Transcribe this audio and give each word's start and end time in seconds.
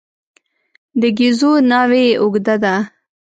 د 0.99 1.01
ګېزو 1.17 1.51
ناوې 1.69 2.05
اوږده 2.21 2.55
ده. 2.63 2.75